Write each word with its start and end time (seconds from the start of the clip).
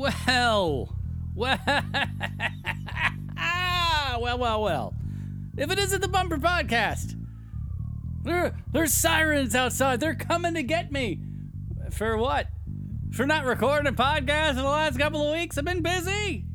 Well, 0.00 0.96
well, 1.34 1.58
well, 4.18 4.38
well, 4.38 4.62
well. 4.62 4.94
If 5.58 5.70
it 5.70 5.78
isn't 5.78 6.00
the 6.00 6.08
Bumper 6.08 6.38
Podcast, 6.38 7.22
there, 8.22 8.54
there's 8.72 8.94
sirens 8.94 9.54
outside. 9.54 10.00
They're 10.00 10.14
coming 10.14 10.54
to 10.54 10.62
get 10.62 10.90
me. 10.90 11.20
For 11.90 12.16
what? 12.16 12.46
For 13.12 13.26
not 13.26 13.44
recording 13.44 13.88
a 13.88 13.92
podcast 13.92 14.52
in 14.52 14.56
the 14.56 14.64
last 14.64 14.98
couple 14.98 15.20
of 15.22 15.34
weeks? 15.34 15.58
I've 15.58 15.66
been 15.66 15.82
busy. 15.82 16.46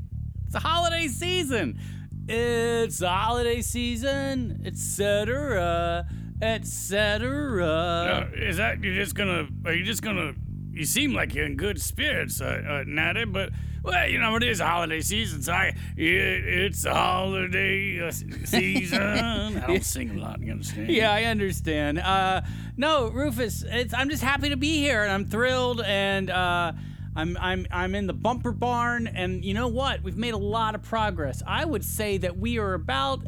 It's 0.47 0.55
a 0.55 0.59
holiday 0.59 1.07
season. 1.07 1.79
It's 2.27 2.99
a 3.01 3.09
holiday 3.09 3.61
season, 3.61 4.63
etc., 4.65 6.07
etc. 6.41 8.31
Is 8.33 8.57
that 8.57 8.83
you're 8.83 8.95
just 8.95 9.13
gonna? 9.13 9.47
Are 9.65 9.73
you 9.73 9.83
just 9.83 10.01
gonna? 10.01 10.33
You 10.75 10.83
seem 10.85 11.13
like 11.13 11.33
you're 11.33 11.45
in 11.45 11.55
good 11.55 11.81
spirits, 11.81 12.41
uh, 12.41 12.61
uh, 12.67 12.83
Natty. 12.85 13.23
But 13.25 13.51
well, 13.81 14.09
you 14.09 14.19
know 14.19 14.35
it 14.35 14.43
is 14.43 14.59
holiday 14.59 14.99
season, 14.99 15.41
so 15.41 15.53
I, 15.53 15.67
it, 15.95 16.45
it's 16.45 16.85
holiday 16.85 18.11
season. 18.11 19.01
I 19.01 19.67
don't 19.67 19.85
sing 19.85 20.09
a 20.09 20.21
lot. 20.21 20.41
You 20.41 20.51
understand? 20.51 20.89
Yeah, 20.89 21.13
I 21.13 21.23
understand. 21.23 21.99
Uh, 21.99 22.41
no, 22.75 23.07
Rufus, 23.07 23.63
it's, 23.65 23.93
I'm 23.93 24.09
just 24.09 24.21
happy 24.21 24.49
to 24.49 24.57
be 24.57 24.77
here, 24.79 25.03
and 25.03 25.11
I'm 25.11 25.25
thrilled, 25.25 25.81
and 25.81 26.29
uh, 26.29 26.73
I'm 27.15 27.37
I'm 27.37 27.67
I'm 27.71 27.95
in 27.95 28.07
the 28.07 28.13
bumper 28.13 28.51
barn, 28.51 29.07
and 29.07 29.45
you 29.45 29.53
know 29.53 29.69
what? 29.69 30.03
We've 30.03 30.17
made 30.17 30.33
a 30.33 30.37
lot 30.37 30.75
of 30.75 30.83
progress. 30.83 31.41
I 31.47 31.63
would 31.63 31.85
say 31.85 32.17
that 32.17 32.37
we 32.37 32.57
are 32.59 32.73
about 32.73 33.21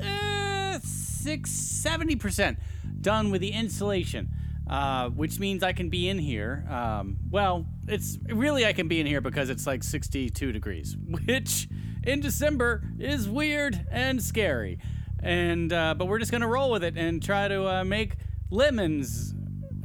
six 0.84 1.52
seventy 1.52 2.18
percent 2.18 2.59
done 3.00 3.31
with 3.31 3.40
the 3.40 3.52
insulation. 3.52 4.30
Uh, 4.70 5.10
which 5.10 5.40
means 5.40 5.64
I 5.64 5.72
can 5.72 5.90
be 5.90 6.10
in 6.10 6.20
here. 6.20 6.66
Um, 6.70 7.18
well, 7.30 7.66
it's 7.88 8.18
really 8.28 8.66
I 8.66 8.74
can 8.74 8.90
be 8.90 9.00
in 9.00 9.08
here 9.08 9.22
because 9.22 9.50
it's 9.50 9.66
like 9.66 9.82
62 9.82 10.52
degrees, 10.52 10.98
which 11.26 11.70
in 12.04 12.20
December 12.20 12.84
is 13.00 13.30
weird 13.30 13.88
and 13.90 14.22
scary. 14.22 14.80
And 15.24 15.72
uh, 15.72 15.94
but 15.94 16.08
we're 16.08 16.20
just 16.20 16.32
gonna 16.32 16.48
roll 16.48 16.70
with 16.70 16.84
it 16.84 16.98
and 16.98 17.24
try 17.24 17.48
to 17.48 17.68
uh, 17.68 17.84
make 17.84 18.16
lemons 18.50 19.34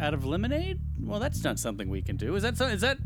out 0.01 0.15
of 0.15 0.25
lemonade. 0.25 0.81
Well, 1.01 1.21
that's 1.21 1.43
not 1.45 1.59
something 1.59 1.89
we 1.89 2.03
can 2.03 2.17
do. 2.17 2.35
Is 2.35 2.43
that 2.43 2.57
so? 2.57 2.67
Is 2.67 2.81
that 2.81 2.99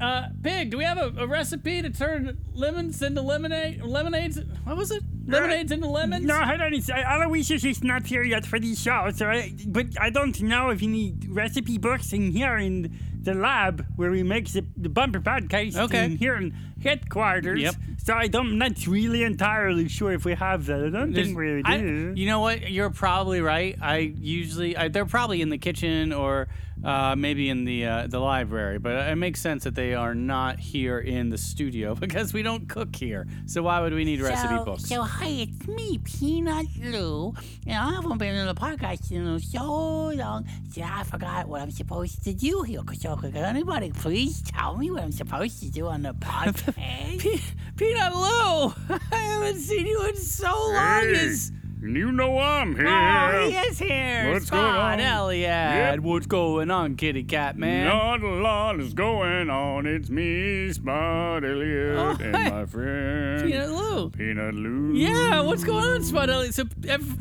uh, 0.00 0.28
Pig? 0.42 0.70
Do 0.70 0.78
we 0.78 0.84
have 0.84 0.98
a, 0.98 1.22
a 1.22 1.26
recipe 1.26 1.82
to 1.82 1.90
turn 1.90 2.38
lemons 2.52 3.02
into 3.02 3.22
lemonade? 3.22 3.82
Lemonades? 3.82 4.38
What 4.64 4.76
was 4.76 4.90
it? 4.90 5.02
Lemonades 5.26 5.70
into 5.72 5.86
lemons? 5.86 6.24
No, 6.24 6.34
on. 6.34 6.74
It's, 6.74 6.90
uh, 6.90 6.94
Aloysius 6.94 7.64
is 7.64 7.84
not 7.84 8.06
here 8.06 8.22
yet 8.22 8.46
for 8.46 8.58
these 8.58 8.80
shows, 8.82 9.16
so 9.18 9.26
I, 9.28 9.52
but 9.66 9.86
I 10.00 10.10
don't 10.10 10.40
know 10.42 10.70
if 10.70 10.82
you 10.82 10.88
need 10.88 11.28
recipe 11.28 11.78
books 11.78 12.12
in 12.12 12.30
here 12.32 12.56
in 12.56 12.98
the 13.22 13.34
lab 13.34 13.84
where 13.96 14.10
we 14.10 14.22
make 14.22 14.50
the, 14.52 14.64
the 14.76 14.88
bumper 14.88 15.20
podcast. 15.20 15.76
Okay. 15.76 16.04
in 16.06 16.16
here 16.16 16.36
in 16.36 16.54
headquarters. 16.82 17.60
Yep. 17.60 17.74
So 18.02 18.14
I 18.14 18.28
don't, 18.28 18.48
I'm 18.52 18.58
not 18.58 18.86
really 18.86 19.22
entirely 19.24 19.88
sure 19.88 20.12
if 20.12 20.24
we 20.24 20.34
have 20.34 20.64
that. 20.66 20.80
I 20.86 20.88
don't 20.88 21.12
There's- 21.12 21.26
think 21.26 21.38
we 21.38 21.62
I- 21.64 21.76
do. 21.78 22.14
you 22.16 22.26
know 22.26 22.40
what? 22.40 22.70
You're 22.70 22.90
probably 22.90 23.40
right. 23.42 23.76
I 23.80 23.98
usually 23.98 24.76
I, 24.76 24.88
they're 24.88 25.04
probably 25.04 25.42
in 25.42 25.50
the 25.50 25.58
kitchen 25.58 26.12
or 26.14 26.48
uh, 26.84 27.14
maybe 27.16 27.48
in 27.48 27.64
the 27.64 27.84
uh, 27.86 28.06
the 28.06 28.18
library, 28.18 28.78
but 28.78 28.92
it 29.08 29.16
makes 29.16 29.40
sense 29.40 29.64
that 29.64 29.74
they 29.74 29.94
are 29.94 30.14
not 30.14 30.58
here 30.58 30.98
in 30.98 31.28
the 31.28 31.38
studio 31.38 31.94
because 32.04 32.32
we 32.32 32.42
don't 32.42 32.68
cook 32.68 32.94
here. 32.96 33.26
So 33.46 33.62
why 33.62 33.80
would 33.80 33.92
we 33.92 34.04
need 34.04 34.20
recipe 34.20 34.62
books? 34.64 34.84
So, 34.84 35.02
hi, 35.02 35.28
it's 35.28 35.68
me, 35.68 35.98
Peanut 35.98 36.66
Lou, 36.78 37.34
and 37.66 37.76
I 37.76 37.92
haven't 37.94 38.18
been 38.18 38.34
in 38.34 38.46
the 38.46 38.54
podcast 38.54 39.10
in 39.10 39.38
so 39.40 40.08
long 40.08 40.46
that 40.74 40.98
I 41.00 41.02
forgot 41.04 41.48
what 41.48 41.60
I'm 41.60 41.70
supposed 41.70 42.24
to 42.24 42.32
do 42.32 42.62
here. 42.62 42.80
So, 42.98 43.16
could 43.16 43.36
anybody 43.36 43.90
please 43.90 44.42
tell 44.42 44.76
me 44.76 44.90
what 44.90 45.02
I'm 45.02 45.12
supposed 45.12 45.60
to 45.62 45.70
do 45.70 45.86
on 45.86 46.02
the 46.02 46.14
podcast? 46.14 46.76
Pe- 47.18 47.40
Peanut 47.76 48.14
Lou, 48.14 48.72
I 49.12 49.16
haven't 49.16 49.58
seen 49.60 49.86
you 49.86 50.06
in 50.06 50.16
so 50.16 50.50
long. 50.50 50.74
Hey, 51.02 51.12
Is 51.12 51.52
you 51.82 52.12
know 52.12 52.38
I'm 52.38 52.74
oh, 52.74 52.76
here. 52.76 52.86
oh, 52.88 53.48
he 53.48 53.56
is 53.56 53.78
here. 53.78 54.32
What's 54.32 54.46
Spot 54.48 54.60
going 54.60 54.76
on? 54.76 55.00
Elliot. 55.00 55.48
Yep. 55.48 55.98
What's 56.00 56.26
going 56.26 56.70
on, 56.70 56.96
kitty 56.96 57.22
cat 57.24 57.56
man? 57.56 57.86
Not 57.86 58.22
a 58.22 58.28
lot 58.28 58.78
is 58.80 58.92
going 58.94 59.48
on. 59.50 59.86
It's 59.86 60.10
me, 60.10 60.72
Spot 60.72 61.42
Elliot, 61.44 61.96
Oh, 61.96 62.10
and 62.22 62.36
hey. 62.36 62.50
my 62.50 62.66
friend 62.66 63.50
Peanut 63.50 63.70
Lou. 63.70 64.10
Peanut 64.10 64.54
Lou. 64.54 64.92
Yeah, 64.94 65.40
what's 65.42 65.64
going 65.64 65.84
on, 65.84 66.02
Spot 66.02 66.28
Elliott? 66.28 66.54
So, 66.54 66.64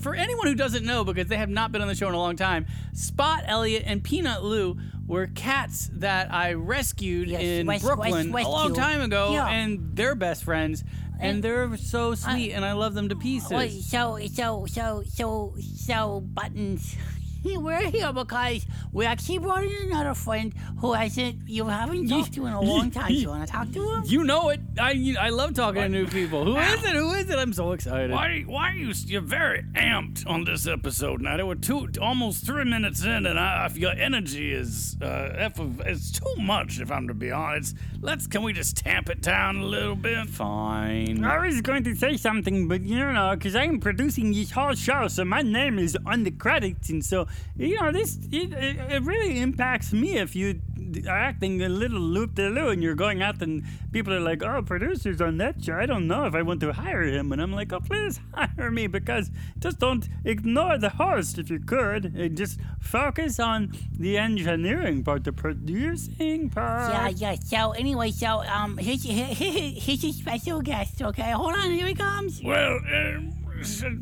for 0.02 0.14
anyone 0.16 0.48
who 0.48 0.56
doesn't 0.56 0.86
know, 0.86 1.04
because 1.04 1.28
they 1.28 1.38
have 1.38 1.50
not 1.50 1.72
been 1.72 1.82
on 1.82 1.88
the 1.88 1.96
show 1.96 2.08
in 2.10 2.14
a 2.14 2.18
long 2.20 2.36
time, 2.36 2.66
Spot 2.94 3.44
Elliott 3.46 3.84
and 3.86 4.04
Peanut 4.04 4.44
Lou 4.44 4.78
were 5.08 5.26
cats 5.28 5.90
that 5.94 6.32
I 6.32 6.54
rescued 6.54 7.30
Yes, 7.30 7.42
in 7.42 7.68
res- 7.68 7.82
Brooklyn 7.82 8.32
res- 8.32 8.46
a 8.46 8.50
long 8.50 8.76
time 8.76 9.02
ago, 9.02 9.32
Yeah. 9.32 9.48
and 9.48 9.96
they're 9.96 10.14
best 10.14 10.44
friends, 10.44 10.84
and 11.20 11.36
And- 11.36 11.44
they're 11.44 11.78
so 11.78 12.14
uh, 12.14 12.16
sweet, 12.16 12.54
and 12.54 12.64
I 12.64 12.74
love 12.74 12.94
them 12.94 13.10
to 13.10 13.16
pieces. 13.16 13.50
So, 13.86 14.20
so, 14.28 14.66
so, 14.66 15.04
so, 15.06 15.56
so, 15.60 16.22
buttons. 16.22 16.96
We're 17.44 17.90
here 17.90 18.12
because 18.12 18.66
we 18.92 19.06
actually 19.06 19.38
brought 19.38 19.64
in 19.64 19.72
another 19.92 20.14
friend 20.14 20.54
who 20.80 20.94
hasn't, 20.94 21.48
you 21.48 21.66
haven't 21.68 22.08
talked 22.10 22.34
to 22.34 22.46
in 22.46 22.54
a 22.54 22.62
long 22.62 22.92
time. 22.92 23.08
Do 23.08 23.14
you 23.14 23.30
want 23.30 23.46
to 23.48 23.52
talk 23.52 23.72
to 23.72 23.90
him? 23.92 24.04
you 24.06 24.24
know 24.24 24.50
it. 24.50 24.60
I 24.80 25.16
I 25.20 25.30
love 25.30 25.54
talking 25.54 25.82
to 25.82 25.90
new 25.90 26.08
people. 26.08 26.44
Who 26.46 26.58
is 26.58 26.84
it? 26.84 26.96
Who 26.96 27.14
is 27.14 27.30
it? 27.30 27.38
I'm 27.40 27.54
so 27.54 27.72
excited. 27.72 28.12
Why, 28.12 28.42
why 28.46 28.72
are 28.72 28.76
you? 28.76 28.92
You're 29.06 29.22
very 29.22 29.64
amped 29.76 30.28
on 30.28 30.44
this 30.44 30.68
episode 30.68 31.22
now. 31.22 31.46
We're 31.46 31.56
two, 31.56 31.88
almost 32.02 32.46
three 32.46 32.66
minutes 32.66 33.04
in, 33.04 33.26
and 33.26 33.40
I, 33.40 33.68
I- 33.72 33.76
your 33.76 33.92
energy 33.94 34.52
is 34.54 34.98
uh, 35.02 35.32
F 35.36 35.60
of, 35.60 35.80
it's 35.82 36.12
too 36.12 36.36
much. 36.38 36.80
If 36.80 36.92
I'm 36.92 37.08
to 37.08 37.14
be 37.14 37.32
honest, 37.32 37.76
let's. 38.02 38.28
Can 38.28 38.44
we 38.44 38.52
just 38.54 38.76
tamp 38.78 39.10
it 39.10 39.22
down 39.22 39.58
a 39.58 39.64
little 39.66 39.96
bit? 39.96 40.28
Fine. 40.30 41.24
I 41.24 41.46
was 41.46 41.62
going 41.62 41.84
to 41.86 41.96
say 41.96 42.18
something, 42.18 42.68
but 42.68 42.82
you 42.82 43.00
know, 43.00 43.32
because 43.34 43.56
I'm 43.56 43.80
producing 43.80 44.34
this 44.34 44.52
whole 44.52 44.74
show, 44.76 45.08
so 45.08 45.24
my 45.24 45.42
name 45.42 45.80
is 45.80 45.98
on 46.06 46.24
the 46.24 46.32
credits, 46.32 46.90
and 46.90 47.04
so 47.04 47.28
you 47.56 47.80
know, 47.80 47.92
this 47.92 48.18
it, 48.32 48.54
it, 48.54 49.04
really 49.04 49.40
impacts 49.40 49.92
me 49.94 50.18
if 50.18 50.36
you 50.36 50.62
are 51.08 51.18
acting 51.18 51.62
a 51.62 51.70
little 51.70 52.00
loop 52.00 52.36
de 52.36 52.50
loo 52.50 52.70
and 52.70 52.82
you're 52.82 52.96
going 52.96 53.22
out 53.22 53.42
and 53.42 53.64
people 53.92 54.14
are 54.14 54.20
like, 54.20 54.44
"Oh, 54.44 54.62
producers 54.62 55.22
on 55.22 55.38
that 55.38 55.64
show. 55.64 55.76
I 55.76 55.86
don't 55.86 56.08
know 56.08 56.26
if 56.26 56.36
I 56.36 56.42
want 56.42 56.62
to 56.62 56.74
hire 56.74 57.04
him," 57.04 57.32
and 57.32 57.42
I'm 57.42 57.52
like, 57.54 57.72
"Oh, 57.74 57.80
please 57.80 58.20
hire 58.34 58.72
me 58.72 58.88
because 58.88 59.30
just 59.60 59.80
don't 59.80 60.08
ignore 60.26 60.78
the 60.78 60.90
host 60.90 61.38
if 61.38 61.50
you 61.50 61.60
could, 61.60 62.06
and 62.16 62.36
just 62.38 62.60
focus 62.80 63.40
on 63.40 63.72
the 63.98 64.18
engineering 64.18 65.04
part, 65.04 65.24
the 65.24 65.34
producing 65.34 66.50
part." 66.50 66.92
Yeah, 66.92 67.34
yeah. 67.34 67.36
So 67.44 67.72
anyway, 67.72 68.12
so 68.12 68.44
um, 68.44 68.78
here's 68.78 69.04
here, 69.04 69.26
here- 69.26 69.74
here's 69.76 70.04
your 70.04 70.14
special 70.14 70.62
guest. 70.62 71.02
Okay, 71.02 71.32
hold 71.32 71.54
on, 71.56 71.72
here 71.72 71.88
he 71.88 71.94
comes. 71.94 72.42
Well, 72.44 72.80
uh, 72.92 73.20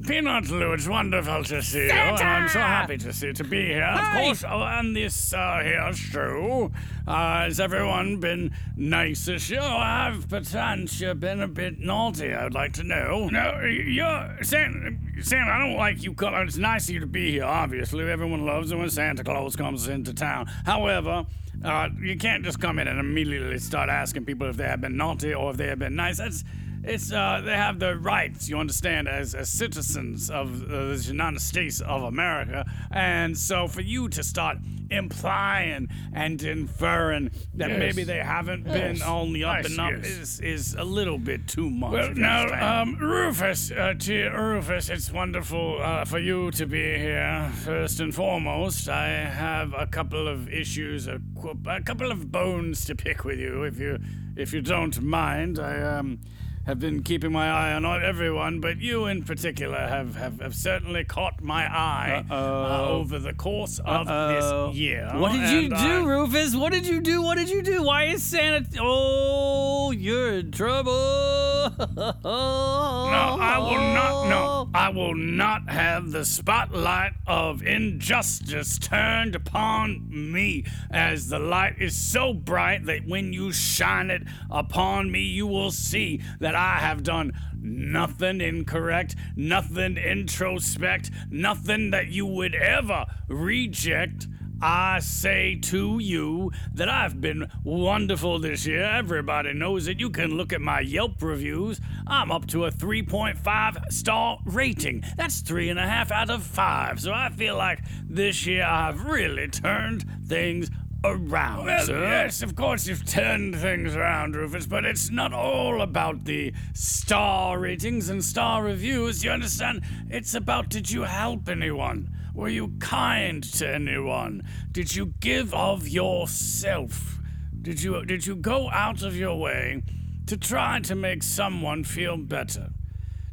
Peanut 0.06 0.50
Lou, 0.50 0.74
it's 0.74 0.88
wonderful 0.88 1.44
to 1.46 1.62
see 1.64 1.86
you. 1.86 1.92
I'm 1.92 2.48
so 2.48 2.60
happy 2.60 2.98
to 2.98 3.12
see 3.12 3.34
to 3.34 3.44
be 3.44 3.66
here. 3.66 3.84
Of 3.84 4.14
course, 4.14 4.44
oh, 4.44 4.62
on 4.62 4.94
this 4.94 5.34
uh, 5.34 5.62
here 5.64 5.94
show, 5.94 6.72
uh, 7.08 7.42
has 7.42 7.60
everyone 7.60 8.20
been 8.20 8.54
nice 8.76 9.26
this 9.26 9.50
year? 9.50 9.62
Or 9.62 9.82
have 9.84 10.30
perchance 10.30 11.02
you 11.02 11.14
been 11.16 11.42
a 11.42 11.48
bit 11.48 11.80
naughty? 11.80 12.34
I 12.34 12.44
would 12.44 12.54
like 12.54 12.74
to 12.74 12.84
know. 12.84 13.30
No, 13.30 13.60
you're 13.62 14.38
Sam. 14.44 15.00
Sam, 15.22 15.48
I 15.48 15.60
don't 15.60 15.76
like 15.78 16.04
you. 16.04 16.14
It's 16.20 16.58
nice 16.58 16.88
of 16.88 16.94
you 16.94 17.00
to 17.00 17.08
be 17.08 17.32
here. 17.32 17.46
Obviously, 17.46 18.10
everyone 18.10 18.46
loves 18.46 18.72
it 18.72 18.78
when 18.78 18.90
Santa 18.90 19.24
Claus 19.24 19.56
comes 19.56 19.88
into 19.88 20.14
town. 20.14 20.48
However. 20.66 21.26
Uh, 21.66 21.90
you 22.00 22.16
can't 22.16 22.44
just 22.46 22.60
come 22.60 22.78
in 22.78 22.88
and 22.88 23.00
immediately 23.00 23.58
start 23.58 23.90
asking 23.90 24.24
people 24.24 24.48
if 24.48 24.58
they 24.58 24.64
have 24.66 24.80
been 24.80 24.96
naughty 24.96 25.34
or 25.34 25.50
if 25.50 25.58
they 25.58 25.66
have 25.66 25.80
been 25.80 25.96
nice. 25.96 26.20
That's 26.20 26.44
it's 26.88 27.12
uh, 27.12 27.42
they 27.44 27.56
have 27.56 27.80
the 27.80 27.96
rights. 27.98 28.50
You 28.50 28.58
understand, 28.60 29.08
as 29.08 29.36
as 29.36 29.50
citizens 29.50 30.30
of 30.30 30.64
uh, 30.64 30.68
the 30.96 31.04
United 31.08 31.42
States 31.42 31.82
of 31.82 32.04
America, 32.04 32.66
and 32.92 33.38
so 33.38 33.68
for 33.68 33.82
you 33.82 34.10
to 34.10 34.24
start 34.24 34.58
implying 34.90 35.90
and 36.14 36.42
inferring 36.42 37.30
that 37.56 37.70
Yes. 37.70 37.80
maybe 37.80 38.04
they 38.06 38.20
haven't 38.24 38.64
been 38.64 39.02
on 39.02 39.34
the 39.34 39.44
up 39.44 39.64
Yes, 39.64 39.72
and 39.72 39.80
up 39.82 39.92
yes. 39.92 40.08
is 40.08 40.40
is 40.40 40.76
a 40.76 40.84
little 40.84 41.18
bit 41.18 41.48
too 41.48 41.70
much. 41.70 41.92
Well, 41.94 42.14
now, 42.16 42.82
um, 42.82 42.96
Rufus, 42.98 43.72
uh, 43.72 43.94
to 44.00 44.30
Rufus, 44.30 44.90
it's 44.90 45.12
wonderful 45.12 45.80
uh, 45.82 46.06
for 46.06 46.20
you 46.20 46.52
to 46.52 46.66
be 46.66 46.98
here. 46.98 47.52
First 47.66 48.00
and 48.00 48.14
foremost, 48.16 48.88
I 48.90 49.08
have 49.10 49.74
a 49.78 49.88
couple 49.88 50.28
of 50.28 50.48
issues, 50.50 51.08
a, 51.08 51.20
qu- 51.42 51.60
a 51.68 51.82
couple 51.82 52.12
of 52.12 52.32
bones 52.32 52.86
to 52.86 52.96
pick 52.96 53.26
with 53.26 53.40
you, 53.40 53.64
if 53.64 53.78
you, 53.80 54.00
if 54.38 54.54
you 54.54 54.62
don't 54.62 55.02
mind. 55.02 55.60
I 55.60 55.82
um, 55.98 56.20
have 56.68 56.80
been 56.80 57.02
keeping 57.02 57.32
my 57.32 57.50
eye 57.50 57.74
on 57.74 57.86
everyone, 58.04 58.60
but 58.60 58.78
you 58.82 59.06
in 59.06 59.24
particular 59.24 59.78
have, 59.78 60.18
have, 60.18 60.42
have 60.42 60.54
certainly 60.54 61.06
caught 61.06 61.42
my 61.42 61.64
eye 61.66 62.26
uh, 62.30 62.90
over 62.90 63.20
the 63.20 63.34
course 63.34 63.80
of 63.80 64.08
Uh-oh. 64.10 64.68
this 64.68 64.76
year. 64.78 65.10
What 65.16 65.32
did 65.32 65.50
you 65.50 65.60
and 65.60 65.70
do, 65.70 65.76
I- 65.78 66.04
Rufus? 66.04 66.56
What 66.58 66.74
did 66.74 66.86
you 66.86 67.00
do? 67.00 67.22
What 67.22 67.38
did 67.38 67.50
you 67.50 67.62
do? 67.62 67.84
Why 67.84 68.04
is 68.06 68.22
Santa? 68.22 68.66
Oh, 68.82 69.77
you're 69.94 70.34
in 70.34 70.52
trouble. 70.52 70.92
No, 70.92 72.18
I 72.24 73.58
will 73.60 73.94
not. 73.94 74.28
No, 74.30 74.70
I 74.74 74.90
will 74.90 75.16
not 75.16 75.70
have 75.70 76.12
the 76.12 76.26
spotlight 76.26 77.14
of 77.26 77.64
injustice 77.64 78.78
turned 78.78 79.36
upon 79.36 80.08
me, 80.10 80.66
as 80.92 81.30
the 81.30 81.40
light 81.40 81.76
is 81.80 81.96
so 81.96 82.34
bright 82.34 82.86
that 82.86 83.08
when 83.08 83.34
you 83.34 83.52
shine 83.52 84.10
it 84.10 84.24
upon 84.50 85.12
me, 85.12 85.22
you 85.22 85.48
will 85.48 85.72
see 85.72 86.22
that 86.40 86.56
I 86.56 86.80
have 86.80 87.04
done 87.04 87.32
nothing 87.60 88.42
incorrect, 88.42 89.16
nothing 89.36 89.96
introspect, 89.96 91.10
nothing 91.30 91.92
that 91.92 92.08
you 92.08 92.26
would 92.26 92.56
ever 92.56 93.06
reject. 93.28 94.28
I 94.62 95.00
say 95.00 95.56
to 95.64 96.00
you 96.00 96.52
that 96.74 96.90
I've 96.90 97.22
been 97.22 97.52
wonderful 97.64 98.40
this 98.40 98.66
year. 98.66 98.84
Everybody 98.84 99.54
knows 99.54 99.88
it. 99.88 100.00
You 100.00 100.10
can 100.10 100.36
look 100.36 100.52
at 100.52 100.62
my 100.62 100.80
Yelp 100.80 101.22
reviews. 101.22 101.80
I'm 102.08 102.32
up 102.32 102.48
to 102.48 102.66
a 102.66 102.72
3.5 102.72 103.92
star 103.92 104.40
rating. 104.46 105.04
That's 105.16 105.42
three 105.42 105.70
and 105.70 105.78
a 105.78 105.88
half 105.88 106.12
out 106.12 106.32
of 106.32 106.44
five. 106.44 107.00
So 107.00 107.14
I 107.14 107.30
feel 107.30 107.56
like 107.56 107.82
this 108.04 108.48
year 108.48 108.64
I've 108.64 109.06
really 109.06 109.48
turned 109.48 110.06
things 110.26 110.72
around. 111.04 111.66
Well, 111.66 111.86
sir. 111.86 112.02
yes, 112.02 112.42
of 112.42 112.56
course 112.56 112.88
you've 112.88 113.06
turned 113.06 113.56
things 113.58 113.96
around, 113.96 114.36
Rufus, 114.36 114.66
but 114.66 114.86
it's 114.86 115.12
not 115.12 115.34
all 115.34 115.82
about 115.82 116.26
the 116.26 116.54
star 116.74 117.60
ratings 117.60 118.10
and 118.10 118.24
star 118.26 118.64
reviews. 118.64 119.24
You 119.24 119.32
understand? 119.32 119.84
It's 120.10 120.34
about 120.34 120.70
did 120.70 120.90
you 120.90 121.04
help 121.04 121.48
anyone? 121.48 122.10
Were 122.38 122.50
you 122.50 122.74
kind 122.80 123.44
to 123.56 123.68
anyone? 123.68 124.44
Did 124.72 124.96
you 124.96 125.16
give 125.20 125.56
of 125.56 125.88
yourself? 125.88 127.18
Did 127.64 127.82
you 127.82 128.06
did 128.06 128.28
you 128.28 128.36
go 128.36 128.70
out 128.70 129.02
of 129.02 129.18
your 129.18 129.40
way 129.40 129.82
to 130.28 130.38
try 130.38 130.80
to 130.82 130.94
make 130.94 131.24
someone 131.24 131.84
feel 131.84 132.16
better? 132.16 132.70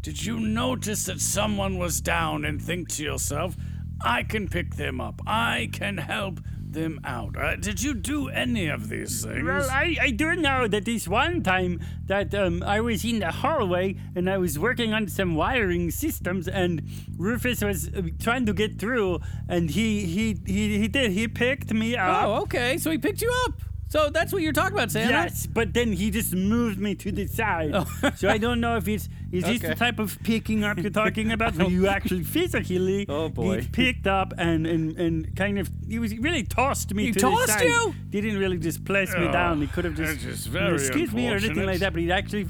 Did 0.01 0.25
you 0.25 0.41
notice 0.41 1.05
that 1.05 1.21
someone 1.21 1.77
was 1.77 2.01
down 2.01 2.47
and 2.47 2.63
think 2.63 2.89
to 2.97 3.05
yourself, 3.05 3.57
I 4.01 4.23
can 4.23 4.49
pick 4.49 4.77
them 4.77 5.03
up. 5.03 5.21
I 5.27 5.69
can 5.71 5.99
help 5.99 6.41
them 6.75 7.01
out. 7.05 7.37
Uh, 7.37 7.57
did 7.57 7.83
you 7.83 7.95
do 7.95 8.29
any 8.29 8.67
of 8.69 8.89
these 8.89 9.25
things? 9.25 9.45
Well, 9.45 9.69
I, 9.71 9.97
I 10.01 10.11
do 10.11 10.35
know 10.37 10.69
that 10.69 10.85
this 10.85 11.09
one 11.09 11.43
time 11.43 11.81
that 12.07 12.35
um, 12.35 12.63
I 12.63 12.81
was 12.81 13.05
in 13.05 13.21
the 13.21 13.31
hallway 13.31 13.97
and 14.15 14.29
I 14.29 14.39
was 14.39 14.59
working 14.59 14.93
on 14.93 15.09
some 15.09 15.35
wiring 15.35 15.91
systems 15.91 16.47
and 16.49 16.83
Rufus 17.17 17.63
was 17.63 17.89
uh, 17.89 18.03
trying 18.21 18.47
to 18.47 18.53
get 18.53 18.79
through 18.79 19.21
and 19.49 19.71
he 19.71 20.05
he 20.05 20.37
he, 20.47 20.79
he 20.79 20.89
did 20.89 21.13
he 21.13 21.27
picked 21.29 21.73
me 21.73 21.97
up. 21.97 22.27
oh, 22.27 22.43
okay. 22.43 22.77
So 22.79 22.91
he 22.91 22.99
picked 22.99 23.23
you 23.23 23.33
up. 23.47 23.55
So 23.95 24.11
that's 24.11 24.33
what 24.33 24.43
you're 24.43 24.53
talking 24.53 24.77
about, 24.77 24.91
Santa. 24.91 25.13
Yes, 25.13 25.47
but 25.47 25.73
then 25.73 25.93
he 25.93 26.11
just 26.11 26.35
moved 26.35 26.81
me 26.81 26.97
to 26.97 27.13
the 27.13 27.29
side. 27.29 27.71
Oh. 27.73 27.87
so 28.17 28.29
I 28.29 28.39
don't 28.39 28.61
know 28.61 28.77
if 28.77 28.89
it's 28.89 29.09
is 29.31 29.45
this 29.45 29.61
the 29.61 29.77
type 29.77 30.01
of 30.01 30.19
picking 30.25 30.65
up 30.65 30.79
you're 30.79 30.91
talking 30.91 31.31
about 31.31 31.55
where 31.59 31.69
you 31.69 31.87
actually 31.87 32.25
physically 32.25 33.07
Oh, 33.09 33.29
boy. 33.29 33.61
get 33.61 33.71
picked 33.71 34.07
up 34.09 34.33
and, 34.37 34.67
and, 34.67 34.97
and 34.99 35.37
kind 35.37 35.61
of 35.61 35.71
he 35.89 36.01
was 36.01 36.11
he 36.11 36.19
really 36.19 36.43
tossed 36.43 36.93
me 36.93 37.05
He 37.05 37.13
to 37.13 37.21
tossed 37.21 37.47
the 37.47 37.53
side. 37.53 37.63
He 37.63 37.69
tossed 37.69 37.87
you? 37.87 37.95
He 38.11 38.21
didn't 38.21 38.41
really 38.41 38.59
just 38.59 38.85
place 38.85 39.13
me 39.15 39.27
Oh, 39.29 39.33
down. 39.33 39.61
He 39.61 39.69
could 39.69 39.85
have 39.85 39.95
just 39.95 40.25
that 40.25 40.29
is 40.29 40.47
you 40.49 40.53
know, 40.61 40.75
excuse 40.75 41.13
me 41.13 41.29
or 41.29 41.37
anything 41.37 41.65
like 41.65 41.79
that, 41.79 41.93
but 41.93 42.03
he 42.03 42.11
actually 42.11 42.47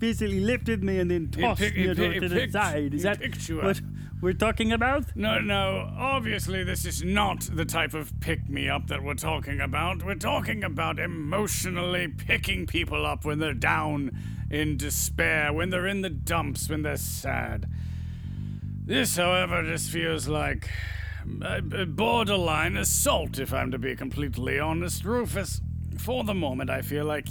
physically 0.00 0.40
lifted 0.40 0.82
me 0.82 0.98
and 0.98 1.08
then 1.08 1.28
tossed 1.30 1.60
pick- 1.60 1.76
me 1.76 1.82
he 1.82 1.88
to, 1.88 1.94
pick- 1.94 2.12
to 2.14 2.20
he 2.22 2.26
the 2.28 2.34
picked- 2.34 2.52
side. 2.54 2.94
Is 2.94 3.02
he 3.02 3.08
that 3.08 3.20
picked 3.20 3.48
you 3.48 3.58
what 3.58 3.78
up. 3.78 3.84
We're 4.20 4.32
talking 4.32 4.72
about? 4.72 5.16
No, 5.16 5.38
no. 5.38 5.92
Obviously, 5.96 6.64
this 6.64 6.84
is 6.84 7.02
not 7.02 7.42
the 7.52 7.64
type 7.64 7.94
of 7.94 8.18
pick 8.20 8.48
me 8.48 8.68
up 8.68 8.88
that 8.88 9.02
we're 9.02 9.14
talking 9.14 9.60
about. 9.60 10.04
We're 10.04 10.14
talking 10.14 10.64
about 10.64 10.98
emotionally 10.98 12.08
picking 12.08 12.66
people 12.66 13.06
up 13.06 13.24
when 13.24 13.38
they're 13.38 13.54
down 13.54 14.10
in 14.50 14.76
despair, 14.76 15.52
when 15.52 15.70
they're 15.70 15.86
in 15.86 16.00
the 16.00 16.10
dumps, 16.10 16.68
when 16.68 16.82
they're 16.82 16.96
sad. 16.96 17.68
This, 18.84 19.16
however, 19.16 19.62
just 19.62 19.90
feels 19.90 20.28
like 20.28 20.68
a 21.42 21.60
borderline 21.86 22.76
assault, 22.76 23.38
if 23.38 23.52
I'm 23.52 23.70
to 23.70 23.78
be 23.78 23.94
completely 23.94 24.58
honest. 24.58 25.04
Rufus, 25.04 25.60
for 25.98 26.24
the 26.24 26.34
moment, 26.34 26.70
I 26.70 26.82
feel 26.82 27.04
like 27.04 27.28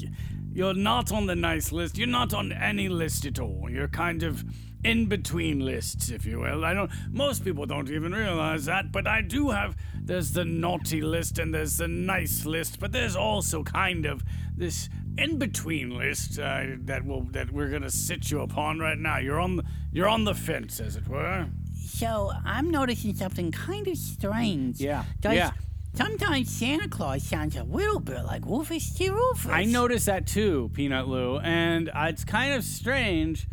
you're 0.58 0.74
not 0.74 1.12
on 1.12 1.28
the 1.28 1.36
nice 1.36 1.72
list. 1.72 2.00
You're 2.00 2.08
not 2.08 2.34
on 2.34 2.52
any 2.52 2.90
list 2.90 3.28
at 3.28 3.40
all. 3.40 3.68
You're 3.70 3.88
kind 3.88 4.24
of 4.24 4.44
in 4.84 5.06
between 5.06 5.60
lists, 5.60 6.10
if 6.10 6.26
you 6.26 6.40
will. 6.40 6.66
I 6.66 6.74
don't. 6.74 6.90
Most 7.12 7.46
people 7.46 7.68
don't 7.68 7.92
even 7.92 8.12
realize 8.12 8.66
that, 8.66 8.92
but 8.92 9.06
I 9.06 9.22
do 9.22 9.52
have. 9.52 9.76
There's 9.94 10.32
the 10.32 10.46
naughty 10.46 11.02
list 11.02 11.38
and 11.38 11.54
there's 11.54 11.78
the 11.78 11.88
nice 11.88 12.44
list, 12.44 12.80
but 12.80 12.92
there's 12.92 13.16
also 13.16 13.62
kind 13.62 14.08
of 14.08 14.24
this 14.56 14.90
in 15.20 15.38
between 15.38 15.96
list 15.96 16.40
uh, 16.40 16.64
that 16.86 17.06
will 17.06 17.22
that 17.34 17.52
we're 17.52 17.70
gonna 17.70 17.92
sit 17.92 18.32
you 18.32 18.42
upon 18.42 18.80
right 18.80 18.98
now. 18.98 19.20
You're 19.20 19.40
on 19.40 19.58
the, 19.58 19.64
you're 19.92 20.10
on 20.10 20.24
the 20.24 20.34
fence, 20.34 20.80
as 20.80 20.96
it 20.96 21.08
were. 21.08 21.50
So 21.86 22.32
I'm 22.44 22.72
noticing 22.72 23.14
something 23.14 23.52
kind 23.52 23.88
of 23.88 23.96
strange. 23.96 24.82
Yeah, 24.82 25.04
yeah. 25.24 25.52
Sometimes 25.98 26.56
Santa 26.56 26.88
Claus 26.88 27.24
sounds 27.24 27.56
a 27.56 27.64
little 27.64 28.00
bit 28.00 28.24
like 28.24 28.46
Rufus 28.46 28.94
T. 28.94 29.10
Rufus. 29.10 29.50
I 29.52 29.64
noticed 29.64 30.06
that 30.06 30.28
too, 30.28 30.70
Peanut 30.76 31.08
Lou, 31.08 31.40
and 31.40 31.90
it's 31.96 32.24
kind 32.24 32.54
of 32.54 32.64
strange 32.64 33.48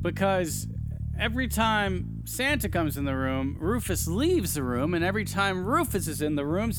because 0.00 0.68
every 1.18 1.48
time 1.48 2.22
Santa 2.24 2.68
comes 2.68 2.96
in 2.96 3.04
the 3.04 3.16
room, 3.16 3.56
Rufus 3.58 4.06
leaves 4.06 4.54
the 4.54 4.62
room, 4.62 4.94
and 4.94 5.04
every 5.04 5.24
time 5.24 5.64
Rufus 5.66 6.06
is 6.06 6.22
in 6.22 6.36
the 6.36 6.46
room, 6.46 6.70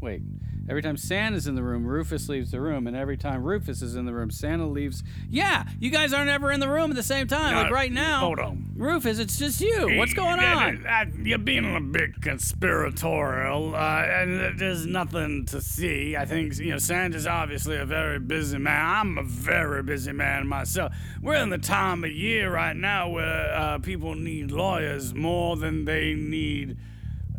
wait, 0.00 0.22
every 0.68 0.82
time 0.82 0.96
Santa's 0.96 1.46
in 1.46 1.54
the 1.54 1.62
room, 1.62 1.86
Rufus 1.86 2.28
leaves 2.28 2.50
the 2.52 2.60
room, 2.60 2.86
and 2.86 2.96
every 2.96 3.16
time 3.16 3.42
Rufus 3.42 3.82
is 3.82 3.96
in 3.96 4.06
the 4.06 4.14
room, 4.14 4.30
Santa 4.30 4.66
leaves. 4.66 5.02
Yeah, 5.28 5.64
you 5.78 5.90
guys 5.90 6.12
aren't 6.12 6.30
ever 6.30 6.50
in 6.50 6.60
the 6.60 6.68
room 6.68 6.90
at 6.90 6.96
the 6.96 7.02
same 7.02 7.26
time. 7.26 7.54
like 7.54 7.72
right 7.72 7.92
now, 7.92 8.20
hold 8.20 8.38
on. 8.38 8.70
Rufus, 8.76 9.18
it's 9.18 9.38
just 9.38 9.60
you. 9.60 9.96
What's 9.98 10.14
going 10.14 10.38
on? 10.40 10.86
You're 11.22 11.38
being 11.38 11.76
a 11.76 11.80
bit 11.80 12.22
conspiratorial, 12.22 13.74
uh, 13.74 13.78
and 13.78 14.58
there's 14.58 14.86
nothing 14.86 15.44
to 15.46 15.60
see. 15.60 16.16
I 16.16 16.24
think 16.24 16.56
you 16.58 16.70
know 16.72 16.78
Santa's 16.78 17.26
obviously 17.26 17.76
a 17.76 17.84
very 17.84 18.18
busy 18.18 18.58
man. 18.58 18.86
I'm 18.86 19.18
a 19.18 19.22
very 19.22 19.82
busy 19.82 20.12
man 20.12 20.46
myself. 20.46 20.94
We're 21.20 21.34
in 21.34 21.50
the 21.50 21.58
time 21.58 22.04
of 22.04 22.10
year 22.10 22.50
right 22.52 22.76
now 22.76 23.08
where 23.10 23.54
uh, 23.54 23.78
people 23.78 24.14
need 24.14 24.50
lawyers 24.50 25.14
more 25.14 25.56
than 25.56 25.84
they 25.84 26.14
need. 26.14 26.78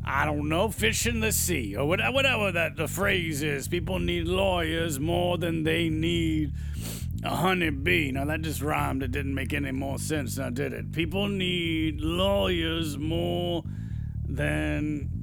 I 0.03 0.25
don't 0.25 0.49
know, 0.49 0.69
fish 0.69 1.05
in 1.05 1.19
the 1.19 1.31
sea, 1.31 1.75
or 1.75 1.87
whatever, 1.87 2.11
whatever 2.13 2.51
that 2.51 2.75
the 2.75 2.87
phrase 2.87 3.43
is. 3.43 3.67
People 3.67 3.99
need 3.99 4.27
lawyers 4.27 4.99
more 4.99 5.37
than 5.37 5.63
they 5.63 5.89
need 5.89 6.53
a 7.23 7.35
honeybee. 7.35 8.11
Now 8.11 8.25
that 8.25 8.41
just 8.41 8.61
rhymed. 8.61 9.03
It 9.03 9.11
didn't 9.11 9.35
make 9.35 9.53
any 9.53 9.71
more 9.71 9.99
sense 9.99 10.37
now, 10.37 10.49
did 10.49 10.73
it? 10.73 10.91
People 10.91 11.27
need 11.27 12.01
lawyers 12.01 12.97
more 12.97 13.63
than 14.27 15.20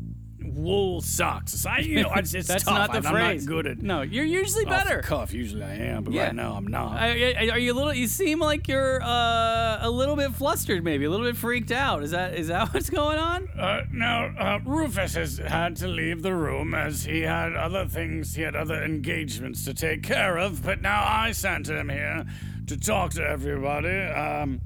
wool 0.59 1.01
socks. 1.01 1.65
I, 1.65 1.79
you 1.79 2.03
know, 2.03 2.13
it's, 2.17 2.35
it's 2.35 2.49
That's 2.49 2.65
tough. 2.65 2.75
not 2.75 3.03
the 3.03 3.09
I'm 3.09 3.15
phrase. 3.15 3.45
not 3.47 3.49
good 3.49 3.67
at 3.67 3.83
No, 3.83 4.03
you're 4.03 4.25
usually 4.25 4.65
off 4.67 4.71
the 4.71 4.85
better. 4.91 5.03
cuff. 5.03 5.33
Usually 5.33 5.63
I 5.63 5.75
am, 5.75 6.05
but 6.05 6.13
Yeah. 6.15 6.25
right 6.27 6.35
now 6.35 6.55
I'm 6.55 6.67
not. 6.67 6.97
I- 7.01 7.35
I- 7.39 7.49
Are 7.51 7.59
you 7.59 7.73
a 7.73 7.77
little? 7.77 7.95
You 7.95 8.07
seem 8.09 8.41
like 8.41 8.67
you're 8.69 9.01
uh, 9.03 9.79
a 9.81 9.91
little 9.91 10.17
bit 10.17 10.33
flustered, 10.33 10.83
maybe 10.85 11.05
a 11.05 11.11
little 11.11 11.27
bit 11.27 11.37
freaked 11.37 11.71
out. 11.73 12.03
Is 12.03 12.11
that 12.11 12.35
is 12.35 12.49
that 12.49 12.69
what's 12.75 12.91
going 12.91 13.19
on? 13.19 13.49
Uh, 13.59 13.83
now, 13.93 14.27
uh, 14.39 14.59
Rufus 14.65 15.15
has 15.15 15.39
had 15.39 15.77
to 15.77 15.89
leave 15.89 16.23
the 16.23 16.35
room 16.35 16.75
as 16.75 17.05
he 17.05 17.21
had 17.21 17.55
other 17.55 17.87
things, 17.87 18.35
he 18.35 18.43
had 18.43 18.57
other 18.57 18.83
engagements 18.83 19.65
to 19.65 19.75
take 19.75 20.03
care 20.03 20.37
of, 20.39 20.63
but 20.65 20.83
now 20.83 21.05
I 21.07 21.33
sent 21.33 21.69
him 21.69 21.89
here 21.89 22.25
to 22.67 22.77
talk 22.77 23.13
to 23.13 23.23
everybody. 23.23 24.01
Um, 24.03 24.61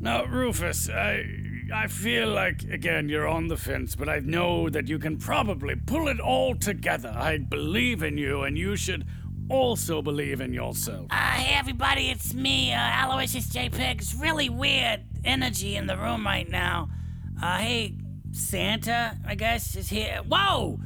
now, 0.00 0.24
Rufus, 0.24 0.88
I, 0.88 1.24
I 1.72 1.86
feel 1.86 2.28
like, 2.28 2.64
again, 2.64 3.08
you're 3.08 3.28
on 3.28 3.48
the 3.48 3.56
fence, 3.56 3.94
but 3.94 4.08
I 4.08 4.20
know 4.20 4.70
that 4.70 4.88
you 4.88 4.98
can 4.98 5.18
probably 5.18 5.74
pull 5.76 6.08
it 6.08 6.18
all 6.18 6.54
together. 6.54 7.12
I 7.14 7.38
believe 7.38 8.02
in 8.02 8.16
you, 8.16 8.42
and 8.42 8.56
you 8.56 8.74
should 8.74 9.06
also 9.50 10.00
believe 10.00 10.40
in 10.40 10.52
yourself. 10.52 11.06
Uh, 11.10 11.32
hey 11.32 11.54
everybody, 11.54 12.10
it's 12.10 12.34
me, 12.34 12.72
uh, 12.72 12.78
Aloysius 12.78 13.48
J. 13.48 13.70
It's 13.72 14.14
really 14.14 14.48
weird 14.48 15.02
energy 15.24 15.76
in 15.76 15.86
the 15.86 15.96
room 15.96 16.24
right 16.24 16.48
now. 16.48 16.88
Uh, 17.42 17.58
hey, 17.58 17.94
Santa, 18.32 19.18
I 19.26 19.34
guess, 19.34 19.76
is 19.76 19.90
here. 19.90 20.20
Whoa! 20.26 20.78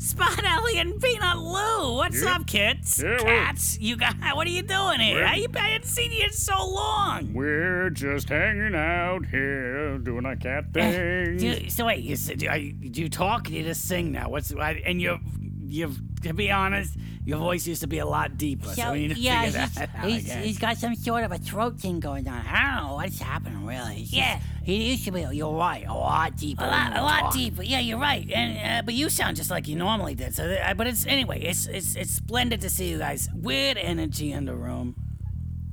Spot 0.00 0.42
Ellie 0.42 0.78
and 0.78 0.98
Peanut 0.98 1.36
Lou. 1.36 1.94
What's 1.96 2.22
up, 2.24 2.46
kids? 2.46 3.02
Yeah, 3.04 3.18
Cats, 3.18 3.78
you 3.78 3.96
got 3.96 4.14
what 4.34 4.46
are 4.46 4.50
you 4.50 4.62
doing 4.62 4.98
here? 4.98 5.26
How 5.26 5.34
you, 5.34 5.46
I 5.54 5.68
haven't 5.68 5.88
seen 5.88 6.10
you 6.10 6.24
in 6.24 6.32
so 6.32 6.54
long. 6.66 7.34
We're 7.34 7.90
just 7.90 8.30
hanging 8.30 8.74
out 8.74 9.26
here, 9.26 9.98
doing 9.98 10.24
our 10.24 10.36
cat 10.36 10.72
thing. 10.72 11.36
Do 11.36 11.68
so 11.68 11.84
wait, 11.84 12.02
you, 12.02 12.14
s- 12.14 12.30
do, 12.34 12.46
you, 12.46 12.72
do 12.72 13.02
you 13.02 13.08
talk? 13.10 13.44
Do 13.48 13.52
you 13.52 13.62
just 13.62 13.86
sing 13.86 14.10
now? 14.10 14.30
What's 14.30 14.54
I- 14.54 14.82
and 14.86 15.02
you, 15.02 15.18
you 15.66 15.94
to 16.22 16.32
be 16.32 16.50
honest, 16.50 16.94
your 17.26 17.36
voice 17.36 17.66
used 17.66 17.82
to 17.82 17.86
be 17.86 17.98
a 17.98 18.06
lot 18.06 18.38
deeper. 18.38 18.68
So, 18.68 18.92
we 18.92 19.06
need 19.08 19.16
to 19.16 19.20
yeah, 19.20 19.44
figure 19.44 19.60
he's, 19.60 19.74
that 19.74 19.90
out 19.96 20.08
he's, 20.08 20.24
again. 20.24 20.42
he's 20.44 20.58
got 20.58 20.78
some 20.78 20.94
sort 20.94 21.24
of 21.24 21.32
a 21.32 21.38
throat 21.38 21.78
thing 21.78 22.00
going 22.00 22.26
on. 22.26 22.46
I 22.46 22.74
don't 22.78 22.86
know 22.88 22.94
what's 22.94 23.18
happening, 23.20 23.66
really. 23.66 23.96
He's 23.96 24.14
Yeah. 24.14 24.40
He 24.62 24.90
used 24.90 25.04
to 25.06 25.10
be, 25.12 25.26
you're 25.32 25.54
right, 25.54 25.84
a 25.86 25.94
lot 25.94 26.36
deeper. 26.36 26.64
A 26.64 26.66
lot, 26.66 26.96
a 26.96 27.02
lot 27.02 27.32
deeper. 27.32 27.62
Yeah, 27.62 27.80
you're 27.80 27.98
right. 27.98 28.30
And 28.30 28.80
uh, 28.80 28.82
but 28.84 28.94
you 28.94 29.08
sound 29.10 29.36
just 29.36 29.50
like 29.50 29.68
you 29.68 29.76
normally 29.76 30.14
did. 30.14 30.34
So, 30.34 30.44
uh, 30.44 30.74
but 30.74 30.86
it's 30.86 31.06
anyway. 31.06 31.40
It's 31.40 31.66
it's 31.66 31.96
it's 31.96 32.10
splendid 32.12 32.60
to 32.62 32.70
see 32.70 32.88
you 32.88 32.98
guys. 32.98 33.28
Weird 33.34 33.78
energy 33.78 34.32
in 34.32 34.44
the 34.44 34.54
room. 34.54 34.94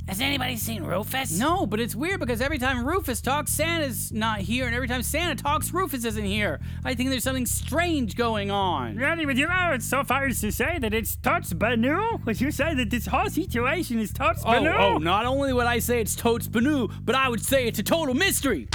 Has 0.08 0.22
anybody 0.22 0.56
seen 0.56 0.84
Rufus? 0.84 1.38
No, 1.38 1.66
but 1.66 1.82
it's 1.82 1.94
weird 1.94 2.22
because 2.22 2.40
every 2.40 2.58
time 2.58 2.86
Rufus 2.88 3.20
talks, 3.20 3.52
Santa's 3.52 4.10
not 4.10 4.40
here, 4.40 4.66
and 4.66 4.74
every 4.74 4.88
time 4.88 5.04
Santa 5.04 5.36
talks, 5.36 5.74
Rufus 5.74 6.06
isn't 6.06 6.24
here. 6.24 6.62
I 6.86 6.96
think 6.96 7.10
there's 7.10 7.26
something 7.26 7.46
strange 7.46 8.16
going 8.16 8.50
on. 8.50 8.96
Really, 8.96 9.26
would 9.26 9.38
you 9.38 9.48
go 9.48 9.78
so 9.80 10.06
far 10.06 10.26
as 10.28 10.40
to 10.42 10.52
say 10.54 10.80
that 10.80 10.94
it's 10.94 11.18
Tots 11.18 11.52
Banu? 11.52 12.20
Would 12.26 12.40
you 12.40 12.52
say 12.52 12.74
that 12.74 12.90
this 12.90 13.06
whole 13.08 13.30
situation 13.30 14.00
is 14.00 14.14
Tots 14.14 14.44
Oh, 14.46 14.52
Banu? 14.54 14.70
oh, 14.70 14.98
not 14.98 15.26
only 15.26 15.52
would 15.52 15.68
I 15.68 15.80
say 15.80 16.00
it's 16.00 16.16
totes 16.16 16.48
Banu, 16.48 16.88
but 17.04 17.14
I 17.14 17.28
would 17.28 17.44
say 17.44 17.68
it's 17.68 17.80
a 17.80 17.84
total 17.84 18.14
mystery. 18.14 18.70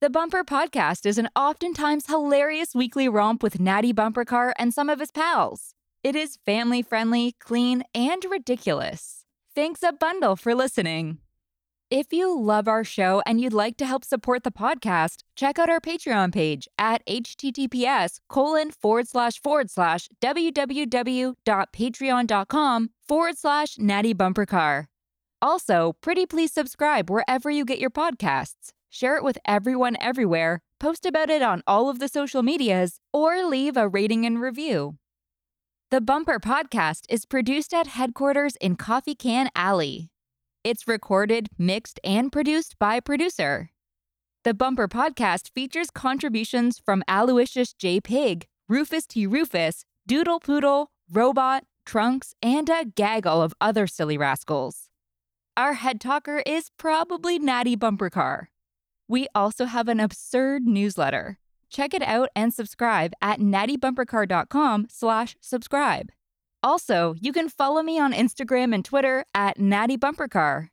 The 0.00 0.08
Bumper 0.08 0.44
Podcast 0.44 1.06
is 1.06 1.18
an 1.18 1.28
oftentimes 1.34 2.06
hilarious 2.06 2.72
weekly 2.72 3.08
romp 3.08 3.42
with 3.42 3.58
Natty 3.58 3.92
Bumpercar 3.92 4.52
and 4.56 4.72
some 4.72 4.88
of 4.88 5.00
his 5.00 5.10
pals. 5.10 5.74
It 6.04 6.14
is 6.14 6.38
family 6.46 6.82
friendly, 6.82 7.34
clean, 7.40 7.82
and 7.92 8.24
ridiculous. 8.30 9.24
Thanks 9.56 9.82
a 9.82 9.90
bundle 9.90 10.36
for 10.36 10.54
listening. 10.54 11.18
If 11.90 12.12
you 12.12 12.40
love 12.40 12.68
our 12.68 12.84
show 12.84 13.24
and 13.26 13.40
you'd 13.40 13.52
like 13.52 13.76
to 13.78 13.86
help 13.86 14.04
support 14.04 14.44
the 14.44 14.52
podcast, 14.52 15.24
check 15.34 15.58
out 15.58 15.68
our 15.68 15.80
Patreon 15.80 16.32
page 16.32 16.68
at 16.78 17.04
https 17.06 18.20
colon 18.28 18.70
forward 18.70 19.08
slash 19.08 19.42
forward 19.42 19.68
slash 19.68 20.08
www.patreon.com 20.22 22.90
forward 23.08 23.36
slash 23.36 23.78
natty 23.78 24.12
bumper 24.12 24.46
car. 24.46 24.86
Also, 25.42 25.96
pretty 26.00 26.24
please 26.24 26.52
subscribe 26.52 27.10
wherever 27.10 27.50
you 27.50 27.64
get 27.64 27.80
your 27.80 27.90
podcasts. 27.90 28.70
Share 28.90 29.16
it 29.16 29.24
with 29.24 29.38
everyone 29.44 29.96
everywhere, 30.00 30.60
post 30.80 31.04
about 31.04 31.30
it 31.30 31.42
on 31.42 31.62
all 31.66 31.88
of 31.88 31.98
the 31.98 32.08
social 32.08 32.42
medias, 32.42 33.00
or 33.12 33.44
leave 33.44 33.76
a 33.76 33.88
rating 33.88 34.24
and 34.24 34.40
review. 34.40 34.96
The 35.90 36.00
Bumper 36.00 36.38
Podcast 36.38 37.04
is 37.08 37.24
produced 37.24 37.72
at 37.72 37.86
headquarters 37.86 38.56
in 38.56 38.76
Coffee 38.76 39.14
Can 39.14 39.50
Alley. 39.54 40.10
It's 40.64 40.88
recorded, 40.88 41.48
mixed, 41.58 42.00
and 42.02 42.30
produced 42.30 42.78
by 42.78 43.00
producer. 43.00 43.70
The 44.44 44.54
Bumper 44.54 44.88
Podcast 44.88 45.50
features 45.54 45.90
contributions 45.90 46.78
from 46.78 47.02
Aloysius 47.08 47.72
J. 47.72 48.00
Pig, 48.00 48.46
Rufus 48.68 49.06
T. 49.06 49.26
Rufus, 49.26 49.84
Doodle 50.06 50.40
Poodle, 50.40 50.90
Robot, 51.10 51.64
Trunks, 51.86 52.34
and 52.42 52.68
a 52.68 52.84
gaggle 52.84 53.42
of 53.42 53.54
other 53.60 53.86
silly 53.86 54.18
rascals. 54.18 54.88
Our 55.56 55.74
head 55.74 56.00
talker 56.00 56.42
is 56.46 56.70
probably 56.78 57.38
Natty 57.38 57.76
Bumpercar. 57.76 58.48
We 59.08 59.26
also 59.34 59.64
have 59.64 59.88
an 59.88 60.00
absurd 60.00 60.64
newsletter. 60.64 61.38
Check 61.70 61.94
it 61.94 62.02
out 62.02 62.28
and 62.36 62.52
subscribe 62.52 63.12
at 63.20 63.40
nattybumpercar.com 63.40 64.86
slash 64.90 65.36
subscribe. 65.40 66.10
Also, 66.62 67.14
you 67.20 67.32
can 67.32 67.48
follow 67.48 67.82
me 67.82 67.98
on 67.98 68.12
Instagram 68.12 68.74
and 68.74 68.84
Twitter 68.84 69.24
at 69.34 69.58
nattybumpercar. 69.58 70.68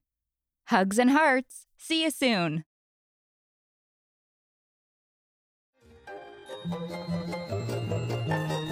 Hugs 0.67 0.97
and 0.97 1.11
hearts. 1.11 1.67
See 1.77 2.03
you 2.03 2.09
soon. 2.09 2.63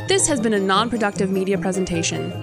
This 0.08 0.28
has 0.28 0.42
been 0.42 0.54
a 0.54 0.60
non 0.60 0.90
productive 0.90 1.30
media 1.30 1.58
presentation. 1.58 2.43